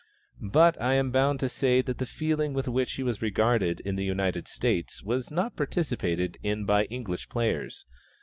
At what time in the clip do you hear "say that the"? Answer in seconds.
1.47-2.07